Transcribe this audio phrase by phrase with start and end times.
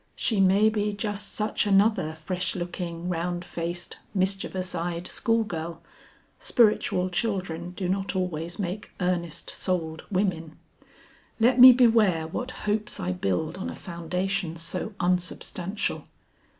[0.15, 5.79] "She may be just such another fresh looking, round faced, mischievous eyed school girl.
[6.39, 10.57] Spiritual children do not always make earnest souled women.
[11.39, 16.07] Let me beware what hopes I build on a foundation so unsubstantial."